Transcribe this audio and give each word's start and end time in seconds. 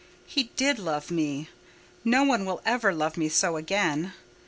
He 0.25 0.45
did 0.55 0.79
love 0.79 1.11
me—no 1.11 2.23
one 2.23 2.43
will 2.43 2.59
ever 2.65 2.91
love 2.91 3.17
me 3.17 3.29
so 3.29 3.55
again. 3.55 4.13